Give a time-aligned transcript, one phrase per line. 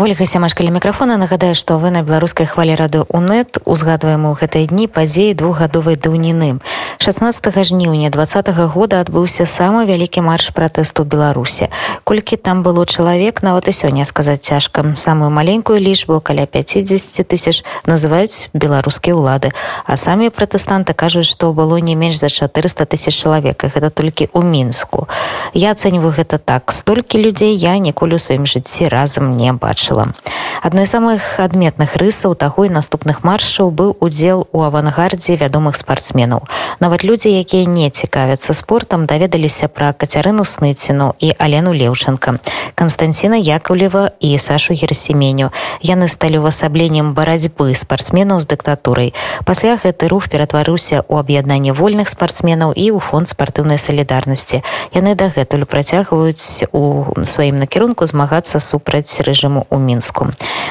[0.00, 1.20] Вольга сямашкалі мікрафона.
[1.20, 6.56] Нагадае, што вы на беларускай хвалі рады УНэт узгадваем у гэтыя дні падзеі двухгадовай даўніны.
[6.96, 11.68] 16 жніўня два -го года адбыўся самы вялікі марш пратэсту беларусе
[12.10, 14.84] колькі там было чалавек нават і сёння сказаць цяжка.
[14.96, 19.54] Самую маленькую лічбу каля 50 тысяч называюць беларускія ўлады.
[19.86, 24.42] А самі пратэстанты кажуць што было не менш за 400 тысяч чалавек гэта толькі ў
[24.42, 25.06] мінску.
[25.54, 26.72] Я ацэньваю гэта так.
[26.72, 29.52] Столькі людзей я ніколі ў сваім жыцці разам не
[29.90, 30.14] бачыла
[30.62, 36.44] адной з самых адметных рысаў таго і наступных маршаў быў удзел у авангардзе вядомых спартсменаў
[36.80, 42.38] нават людзі якія не цікавяцца спортам даведаліся пра кацярыну сныціну і алену леўчынка
[42.74, 49.14] константина яковлева і сашу герсеменю яны сталі увасабленнем барацьбы спартсменаў з дыктатурай.
[49.44, 54.62] Пасля гэты рух ператварыўся ў аб'яднанне вольных спартсменаў і ў фонд спартыўнай салідарнасці.
[54.92, 60.28] Яны дагэтуль працягваюць у сваім накірунку змагацца супраць рэжыму ў мінску.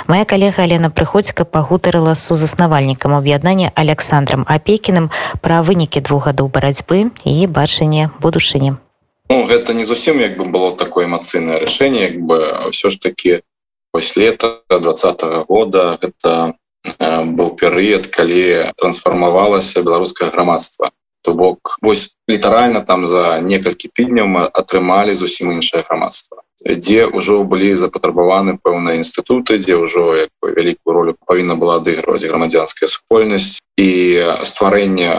[0.07, 5.09] Моя калега алена прыходзька пагутарыла сузаснавальнікам аб'яднання александром апекіным
[5.41, 8.75] пра вынікі двух гадоў барацьбы і бачанне будучыні.
[9.29, 12.37] Ну, гэта не зусім як бы было такое эмацыйнае рашэнне як бы
[12.69, 13.41] ўсё ж таки
[13.93, 16.53] вось лета двадцатого года гэта
[16.83, 20.91] э, быў перыяд калі трансфармавалася беларускае грамадства.
[21.21, 27.43] То бок вось літаральна там за некалькі тыдняў мы атрымалі зусім іншае грамадства дзе ўжо
[27.43, 33.89] былі запатрабаваны пэўныя інстытуты дзе ўжо вялікую ролю павінна была адыгрываць грамадзянская супольнасць і
[34.43, 35.11] стварэнне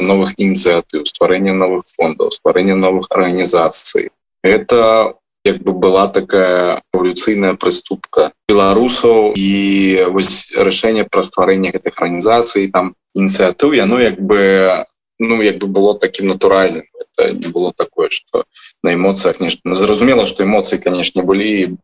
[0.00, 4.10] новых ініцыятыў стварэння новых фондаў стварэння новых арганізацый.
[4.42, 12.70] Это як бы была такая эволюцыйная прыступка беларусаў і вось рашэнне пра стварэнне гэтых арганізацый
[12.70, 13.72] там ініцыятыў.
[13.72, 14.84] Яно як бы
[15.20, 16.88] ну як бы было таким натуральным.
[16.98, 18.44] Это не было такое что
[18.82, 21.76] на эмоцыях нешта зразумела что эмоцыі конечно былі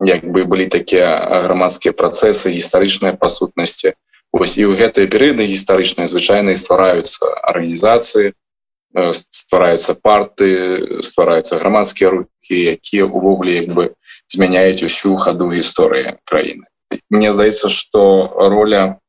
[0.00, 3.96] як бы былі такія грамадскія працэсы гістарычныя па сутнасці
[4.32, 8.36] ось і ў гэтыя перыяды гістарычныя звычайна ствараюцца арганізацыі
[8.92, 13.84] ствараюцца парты ствараюцца грамадскія рукі якія увогуле як бы
[14.28, 16.68] змяняюць усю хаду гісторыі краіны
[17.08, 19.00] Мне здаецца что роля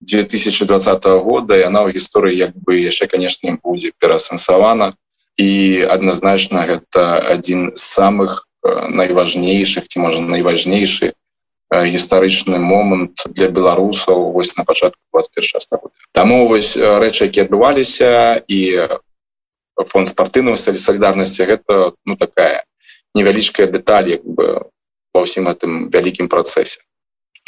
[0.00, 4.96] 2020 года яна ў гісторыі як бы яшчэ канешне будзе пераасэнсавана
[5.36, 11.12] і адназначна гэта адзін з самых найважнейшых ці можа найважнейшы
[11.70, 18.88] гістарычны момант для беларусаў вось на пачатку 21 стагоддзя Таму вось рэчы які адбываліся і
[19.86, 22.64] фонд спартыўнай салідарнасці гэта ну такая
[23.14, 24.66] невялічкая дэталь як бы
[25.14, 26.82] ва ўсім гэтым вялікім працэсе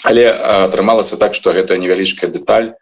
[0.05, 2.75] але атрымалася так что гэта невялічкая деталь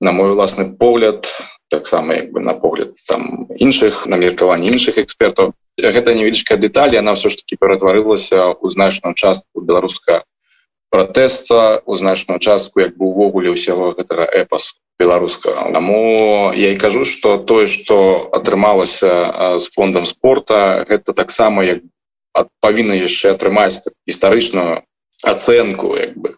[0.00, 1.28] на мой уласны погляд
[1.70, 5.52] таксама як бы на погляд там іншых на меркаванні іншых экспертаў.
[5.80, 10.24] Гэта невялічкая деталь она все ж таки ператварылася у значную частку беларуска
[10.90, 15.72] протэста у значную частку як бы увогуле ўсяго гэтага эпасу беларускага.
[15.72, 21.80] Таму я і кажу что тое что атрымалася з фондом спорта гэта таксама як
[22.60, 24.84] павінна яшчэ атрымаць гістарычную
[25.24, 26.36] ацэнку як бы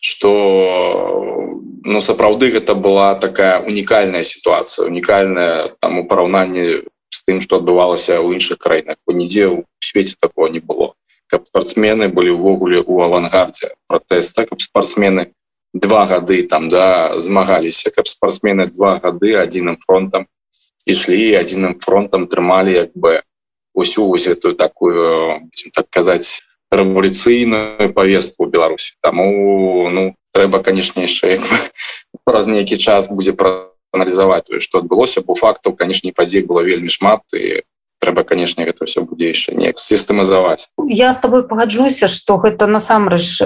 [0.00, 7.56] что ну сапраўды гэта была такая унікальная сітуацыя унікальная там у параўнанні з тым что
[7.62, 10.94] адбывалася ў іншых краінах бо нідзе ў свеце такого не было.
[11.26, 15.32] Каб спортсмены былі ўвогуле у авангардзе протэста каб спортсмены
[15.74, 20.30] два гады там да змагаліся каб спортсмены два гады адзіным фронтам
[20.86, 23.22] ішлі адзіным фронтам трымалі як бы
[23.74, 31.38] усю вось эту такую так казаць рэволюцыйную повестку Беларусі Таму ну трэба канешне яшчэ
[32.26, 37.62] праз нейкі час будзе прааналізаваць што адбылося по факту канешне падзей было вельмі шмат і
[38.06, 43.42] трэба канешне гэта все будзе яшчэ неяк сістэмазаваць я с тобой пагаджуся что гэта насамрэч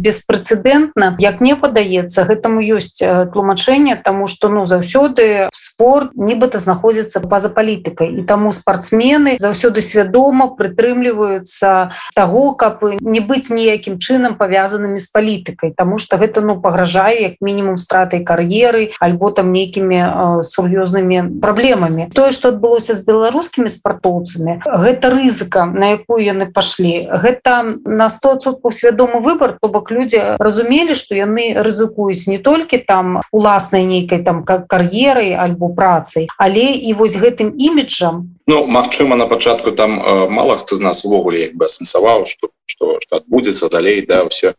[0.00, 1.16] беспрэцэдэнтна.
[1.20, 8.20] Як мне падаецца гэтаму ёсць тлумачэнне тому что ну заўсёды спорт нібыта знаходзіцца база палітыкай.
[8.20, 15.74] І таму спортсмены заўсёды свядома прытрымліваюцца того каб не быць ніякім чынам павязанымі з палітыкай.
[15.76, 22.08] Тому что гэта ну пагражае як мінімум стратай кар'еры альбо там нейкімі сур'ёзнымі праблемамі.
[22.14, 27.08] Тое что адбылося з беларускімі спортсменами спартоўцамі гэта рызыка на якую яны пашлі.
[27.10, 33.20] Гэта на 100соткаў свядомы выбор то бок людзі разумелі што яны рызыкуюць не толькі там
[33.32, 38.34] уласнай нейкай там как кар'ерай альбо працай але і вось гэтым іміджам.
[38.46, 42.50] Ну Мачыма на пачатку там э, мало хто з нас увогуле як бы асэнсаваў что
[42.66, 44.54] что что адбудзецца далей да все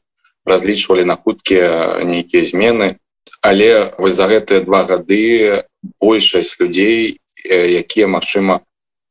[0.46, 2.98] разлічвалі на хуткія нейкія змены.
[3.42, 5.64] Але вось за гэтыя два гады
[6.02, 8.60] большасць людзей якія магчыма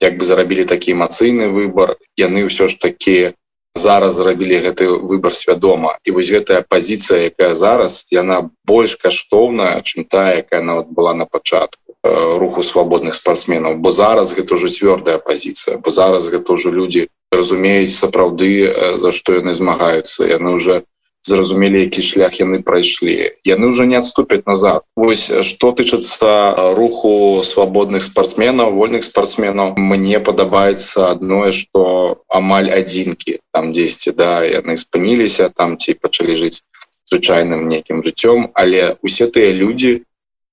[0.00, 3.34] як бы зарабілі такі эмацыйны выбор яны ўсё ж такі
[3.78, 5.98] зараз зрабілі гэты выбор свядома.
[6.04, 11.26] І вось гэтая пазіцыя якая зараз яна больш каштоўная чым тая якая нават была на
[11.26, 17.08] пачатку руху свабодных спортсменаў бо зараз гэта ўжо цвёрдая пазіцыя бо зараз гэта ўжо людзі
[17.32, 20.24] разумеюць сапраўды за што яны змагаюцца.
[20.24, 20.82] Яны уже
[21.28, 23.36] зразумелі які шлях яны прайшлі.
[23.44, 24.82] Яны ўжо не адступяць назад.
[24.96, 33.72] Вось што тычыцца руху свабодных спортсменаў вольных спортсменаў мне падабаецца адное что амаль адзінкі там
[33.72, 36.64] 10 да яны спыніліся там ці пачалі жыць
[37.04, 38.48] звычайным нейкім жыццём.
[38.54, 40.02] Але усе тыя людзі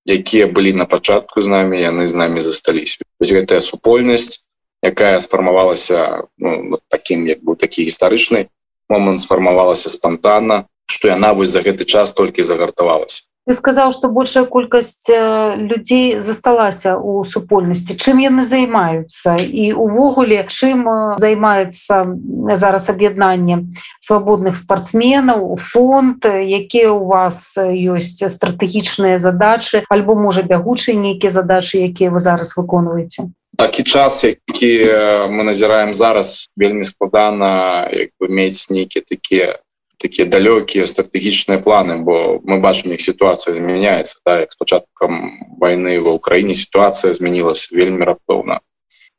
[0.06, 3.02] якія былі на пачатку з намі яны з намі засталіся.
[3.24, 4.46] Гэтая супольнасць
[4.86, 8.48] якая сфармавалася ну, таким як бы такі гістарычнай
[8.90, 13.26] момант сфармавалася спонтанна что яна вось за гэты час толькі загартавалася.
[13.46, 17.94] Ты сказаў что большая колькасць людзей засталася у супольнасці.
[17.94, 19.38] Чым яны займаюцца?
[19.38, 20.90] І увогуле чым
[21.22, 22.18] займаецца
[22.58, 23.70] зараз аб'яднанне
[24.02, 26.26] свабодных спортсменаў фонд?
[26.26, 29.86] Якія у вас ёсць стратэгічныя задачы?
[29.94, 34.84] Альбо можа бягучыя нейкія задачы якія вы зараз выконваеце такі час які
[35.30, 39.60] мы назіраем зараз вельмі складана як бы мець нейкія такія
[39.98, 45.98] такія далёкія стратэгічныя планы бо мы бачым іх сітуацыя змяняецца да, як з пачаткам войны
[46.00, 48.60] ва ўкраіне сітуацыя змянілася вельмі раптоўна.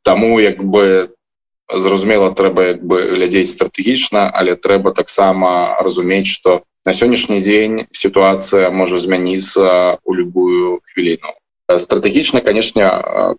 [0.03, 1.11] Таму як бы
[1.67, 8.71] зразумела трэба як бы глядзець стратэгічна але трэба таксама разумець что на сённяшні дзень сітуацыя
[8.71, 11.35] можа змяніцца у любую хвіліну
[11.67, 12.87] стратэгічна канешне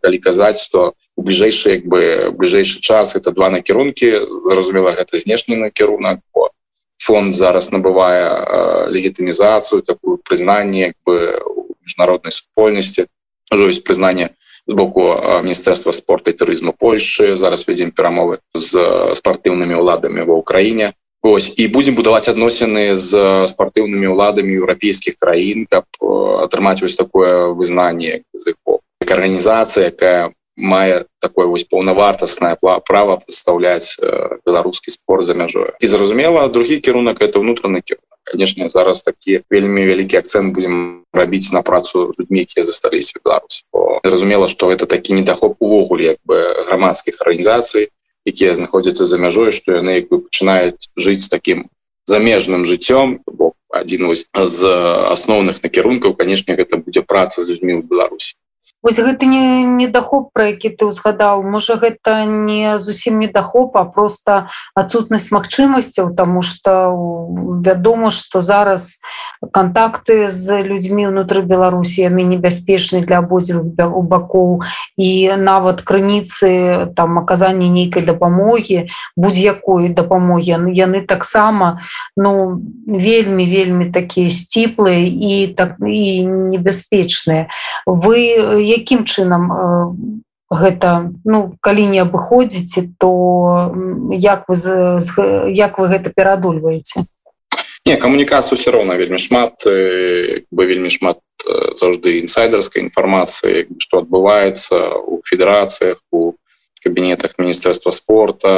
[0.05, 5.57] калі казаць что у бліжэйшы як бы бліжэйшы час это два накірункі зразумела гэта знешні
[5.57, 6.53] накірунак бо
[7.01, 11.41] фонд зараз набывае легітымізацыю такую прызнанне бы
[11.89, 13.09] міжнароднай супольнасці.
[13.49, 14.37] Ёсць прызнанне
[14.69, 15.09] з боку
[15.41, 18.77] міністэрства спорта і турызму Польшы зараз вядзем перамовы з
[19.17, 20.93] спартыўнымі ўладамі ва ўкраіне
[21.23, 23.11] Ось і будзем будаваць адносіны з
[23.51, 25.85] спартыўнымі ўладамі еўрапейскіх краін каб
[26.45, 28.23] атрымаць вось такое вызнанне
[29.09, 32.57] арганізацыя якая мае такое вось паўнавартаснае
[32.87, 33.99] права прадстаўляць
[34.47, 35.73] беларускі спорт за мяжою.
[35.81, 38.07] І зразумела другі кірунак это ўнутраны кірунак.
[38.25, 43.65] Канешне зараз такі вельмі вялікі акцент будзем рабіць на працу людьми якія засталіся Беларусь
[44.05, 47.89] зразумела што это такі недахоп увогуле як бы грамадскіх арганізацый
[48.29, 51.67] якія знаходзяцца за мяжой што яны як бы пачынаюць жыць таким
[52.07, 54.59] замежным жыццём бо адзін з
[55.13, 58.38] асноўных накірункаў канешне гэта будзе праца з людзьмі ў беларусі
[58.83, 64.47] Вось гэта не недахоп пра які ты ўзгадаў можа гэта не зусім недахоп а просто
[64.79, 66.95] адсутнасць магчымасцяў тому что
[67.59, 69.03] вядома что зараз
[69.51, 74.63] контакты з людзьмі ўнутры беларусі яны небяспечны для абодзівых у бакоў.
[74.95, 81.83] І нават крыніцы там аказанне нейкай дапамогі будь-якой дапамогі яны таксама
[82.15, 86.23] ну вельмі вельмі такія сціплыя і так і
[86.55, 87.51] небяспечныя.
[87.83, 89.49] Вы якім чынам
[90.49, 93.13] гэта ну калі не абыходзіце то
[94.13, 94.57] як вы
[95.53, 97.05] як вы гэта пераадольваеце?
[97.87, 101.21] Не камунікацыю все роўна вельмі шмат бы вельмі шмат
[101.75, 106.37] заўжды інсайдерскай інфармацыі што адбываецца у федэрацыях у
[106.89, 108.49] кабінетах міністэрства спорта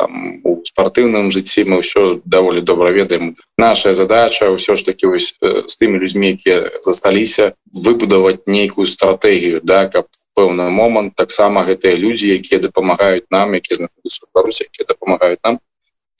[0.00, 3.36] там у спартыўным жыцці мы ўсё даволі добра ведаем.
[3.60, 9.92] Наша задача ўсё ж таки ось з тымі людзьмі якія засталіся выбудаваць нейкую стратэгію да
[9.92, 11.12] каб пэўны момант.
[11.12, 15.60] Таксама гэтыя людзі якія дапамагаюць нам якія знаходзяцца беларусі якія дапамагаюць нам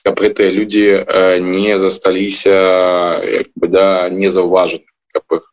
[0.05, 0.85] каб гэтыя людзі
[1.41, 4.85] не засталіся як бы да не заўважаны
[5.17, 5.52] каб их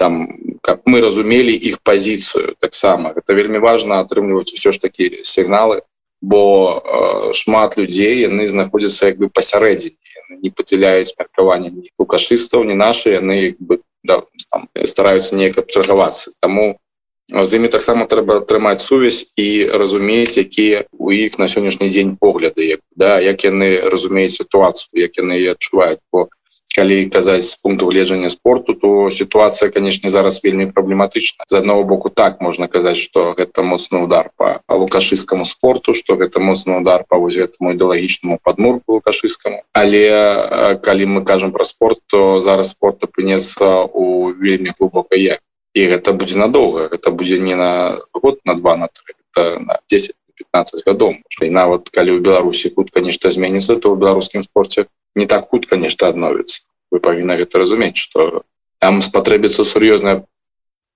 [0.00, 5.84] там как мы разумелі іх пазіцыю таксама это вельмі важно атрымліваць усё ж такі сігналы
[6.24, 6.40] бо
[6.80, 13.56] э, шмат людзей яны знаходзяцца як бы пасярэдзіне не падзяляюць меркаванне лукашыстаў не наши яны
[13.60, 16.80] бы да, там, стараюцца неяк абчаргавацца таму
[17.28, 22.72] з імі таксама трэба атрымаць сувязь і разумець якія у іх на сённяшні дзень погляды
[22.72, 26.00] як да як яны разумеюць сітуацыю як яны адчуваюць.
[26.10, 26.28] По
[26.74, 32.40] калі казаць пункту гледжання спорту то сітуацыя канешне зараз вельмі праблематычна з аднаго боку так
[32.40, 37.36] можна казаць что гэта моцны удар по лукашыскаму спорту что гэта моцны удар по вось
[37.36, 39.62] гэтаму ідэалагічнаму падмурку лукашыскаму.
[39.72, 45.38] Але калі мы кажам про спорт то зараз спорт апынецца у вельмі глубокай я
[45.74, 49.14] і гэта будзе надоўга это будзе не на год на два на три
[49.58, 50.14] на 10
[50.52, 51.20] 15 гадоў.
[51.42, 55.76] І нават калі ў беларусі хутка нешта зменіцца то ў беларускім спорце не так хутка
[55.76, 56.62] нешта адновіцца.
[56.90, 58.42] Вы павінны гэта разумець что
[58.78, 60.24] там спатрэбіцца сур'ёзная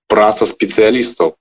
[0.07, 1.35] праца спецыялістаў.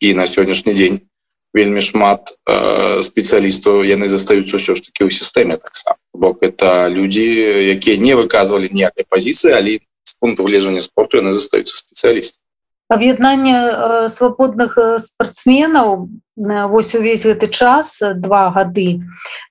[0.00, 1.08] І на сённяшні дзень
[1.56, 5.96] вельмі шмат э, спецыялістаў яны застаюцца ўсё ж таки ў сістэме таксама.
[6.12, 7.24] Бок это людзі
[7.72, 12.40] якія не выказвалі ніякай пазіцыі але з пункту гледжання спорту яны застаюцца спецыялісты
[12.88, 19.00] аб'яднанне э, свабодных э, спартсменаў вось увесь гэты час два гады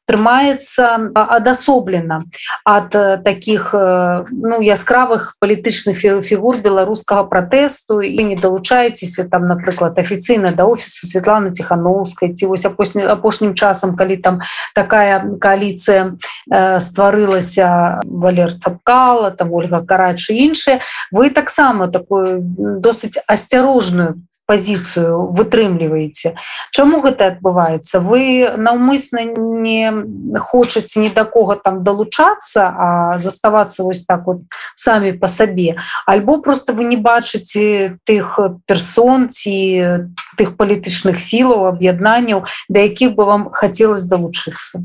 [0.05, 2.21] трымаецца адасоблена
[2.61, 2.93] ад
[3.25, 8.01] таких ну яскравых палітычных фігур беларускага пратэсту.
[8.01, 13.97] І не далучаецеся там напрыклад афіцыйна да офісу Святланы ціхановскай ці вось апошні апошнім часам
[13.97, 14.41] калі там
[14.75, 16.13] такая коаліцыя
[16.51, 20.85] э, стварылася валер цапкала там ольга карачы іншыя.
[21.11, 22.45] Вы таксама такую
[22.77, 26.35] досыць асцярожную пазіцыю вытрымліваеце
[26.71, 27.99] Чаму гэта адбываецца?
[27.99, 29.91] Вы наўмысна не
[30.39, 32.87] хочаце ні да кого там далучацца а
[33.19, 34.43] заставацца вось так вот
[34.75, 35.77] самі по сабе?
[36.05, 43.25] Альбо просто вы не бачыце тых персон ці тых палітычных сілаў аб'яднанняў да якіх бы
[43.25, 44.83] вам хацелось далучыцца?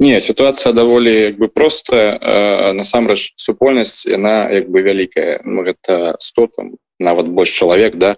[0.00, 2.72] Не ситуация даволі як бы простая.
[2.72, 5.44] Насамрэч супольнасць яна як бы вялікая.
[5.44, 6.66] Ну, гэта 100 там
[6.98, 8.16] нават больш чалавек да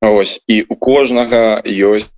[0.00, 2.08] Ось і у кожнага ёсць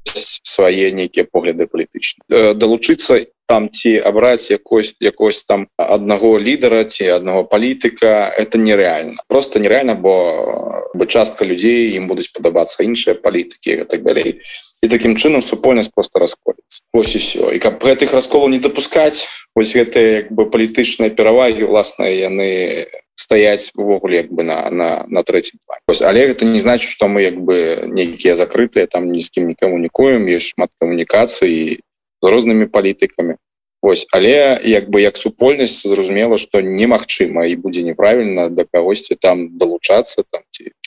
[0.43, 2.55] свае нейкія погляды палітычныя.
[2.55, 9.59] Далучыцца там ці абраць якось якось там аднаго лідара ці аднаго палітыка это нереальна просто
[9.59, 14.41] нереальна бо бы частка людзей ім будуць падабацца іншыя палітыкі так далей.
[14.83, 19.75] І такім чынам супольнасць просто расколіцца ось усё і каб гэтых расколаў не дапускаць ось
[19.75, 25.59] гэтыя як бы палітычныя перавагі уласныя яны стаять увогуле як бы на на на третьем
[25.87, 29.79] але это не значит что мы як бы нейкія закрытые там ні з кім никому
[29.79, 31.81] нікоем есть шмат камунікацыі
[32.23, 33.37] з рознымі палітыкамі
[33.83, 39.59] Вось але як бы як супольнасць зразумела что немагчыма і будзе неправільна да кагосьці там
[39.59, 40.43] далучацца там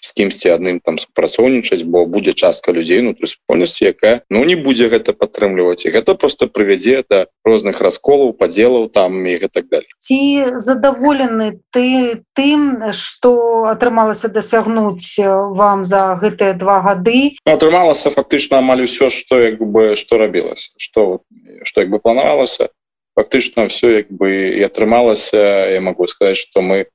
[0.06, 4.90] з кімсьці адным там супрацоўнічаць бо будзе частка людзей унутры супольнасці якая ну не будзе
[4.94, 5.86] гэта падтрымліваць.
[5.86, 12.22] І гэта просто прывядзе да розных расколаў падзелаў там і так далее ці задаволены ты
[12.38, 17.38] тым что атрымалася дасягнуць вам за гэтыя два гады?
[17.46, 21.26] Ну, атрымалася фактычна амаль усё что як бы что рабілася что
[21.64, 22.70] что як бы планавалася.
[23.16, 25.72] Фактычна все як бы і атрымалася.
[25.72, 26.88] Я могу сказать что мы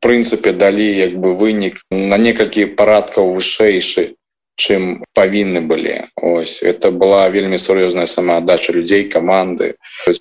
[0.00, 4.14] прынцыпе далі як бы вынік на некалькі парадкаў вышэйшы
[4.58, 6.62] чым павінны былі ось.
[6.62, 9.76] Это была вельмі сур'ёзная самаадача людзей каманды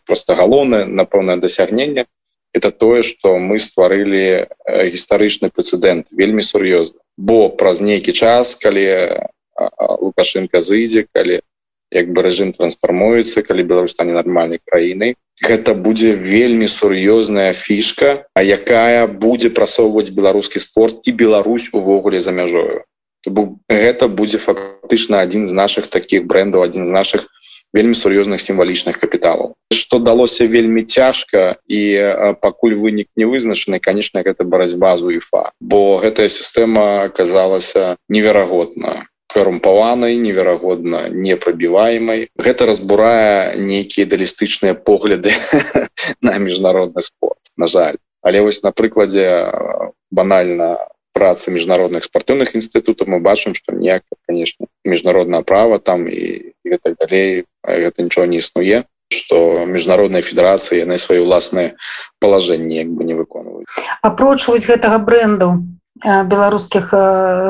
[0.06, 2.06] просто галоўнае напэўнае дасягненне
[2.54, 9.20] это тое что мы стварылі гістарычны прэцэдэнт вельмі сур'ёзна бо праз нейкі час калі
[10.00, 11.42] лукашенко зыдзе калі
[11.92, 15.16] як бы рэжым трансфармуецца калі Беларусь стане нармальнай краінай.
[15.38, 22.32] Гэта будзе вельмі сур'ёзная фішка а якая будзе прасоўваць беларускі спорт і Беларусь увогуле за
[22.32, 22.84] мяжою.
[23.70, 27.28] Гэта будзе фактычна адзін з наших таких брендаў адзін з наших
[27.74, 29.54] вельмі сур'ёзных сімвалічных капіталаў.
[29.72, 31.82] Что далося вельмі цяжка і
[32.42, 35.52] пакуль вынік не вызначаны конечно гэта барацьба з уефа.
[35.62, 45.32] Бо гэтая сістэма аказалася неверагодна карумпаванай неверагодна непрабіваемай гэта разбурае нейкія ідалістычныя погляды
[46.22, 47.98] на міжнародны спорт на жаль.
[48.22, 49.52] Але вось на прыкладзе
[50.12, 50.78] банальна
[51.14, 56.96] працы міжнародных спартыўных інстытутаў мы бачым што ніяк конечно міжнароднае права там і, і так
[57.02, 61.76] далей гэта нічого не існуе что міжнародныя федэрацыі яны свае ўласныя
[62.20, 63.66] палажэнні як бы не выконваюць.
[64.04, 65.64] Апроч вось гэтага бренду
[66.04, 66.94] беларускіх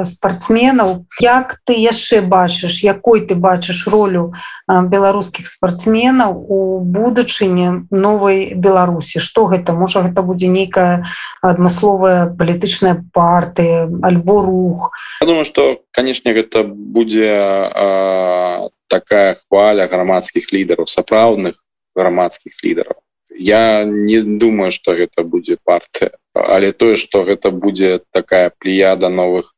[0.04, 4.32] спартсменаў як ты яшчэ бачыш якой ты бачыш ролю
[4.68, 9.20] беларускіх спартсменаў у будучыні новой беларусі?
[9.20, 9.74] Что гэта?
[9.74, 11.08] Можа гэта будзе нейкая
[11.42, 14.92] адмысловая палітычная партыя альбо рух?
[15.22, 21.56] Я думаю что канешне гэта будзе а, такая хваля грамадскіх лідараў сапраўдных
[21.96, 23.01] грамадскіх лідараў.
[23.32, 26.12] Я не думаю что гэта будзе партыя
[26.46, 29.53] але тое что гэта будзе такая плеяда новых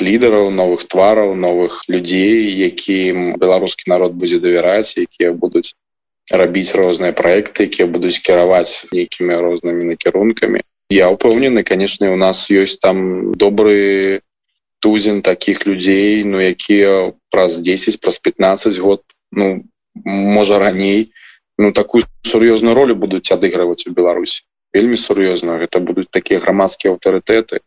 [0.00, 5.74] лідараў новых твараў новых людзей якім беларускі народ будзе давяраць якія будуць
[6.30, 10.64] рабіць розныя проекты якія будуць кіраваць нейкімі рознымі накірункамі.
[10.88, 14.20] Я упэўнены конечно у нас ёсць там добры
[14.80, 19.02] тузін таких людзей ну якія праз 10 праз 15 год
[19.32, 19.64] ну
[20.04, 21.12] можа раней
[21.58, 24.44] ну такую сур'ёзную ролю будуць адыгрываць у беларусі
[24.74, 25.62] вельмі сур'ёзна.
[25.62, 27.62] Гэта будуць такія грамадскія аўтарытэты.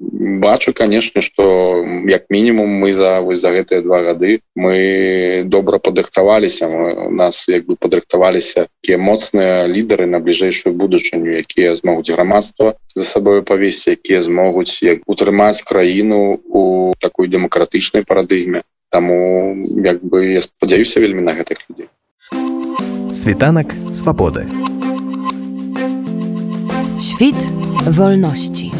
[0.00, 6.66] Бачу конечно что як мінімум мы за вось за гэтыя два гады мы добра падрыхтаваліся.
[7.06, 13.04] У нас як бы падрыхтаваліся такія моцныя лідары на бліжэйшую будучыню якія змогуць грамадства за
[13.04, 18.64] сабою павесці якія змогуць як утрымаць краіну у такой дэмакратычнай парадыгме.
[18.88, 19.52] Таму
[19.84, 21.92] як бы я спадзяюся вельмі на гэтых людзей.
[23.12, 24.48] Світанак свабоды
[27.02, 27.52] Świt
[27.86, 28.70] wolności.